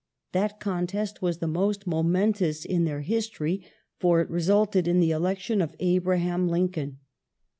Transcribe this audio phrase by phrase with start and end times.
[0.31, 3.63] That contest was the most momentous in their history,
[3.99, 6.97] for it resulted in the election of Abra ham Lincoln.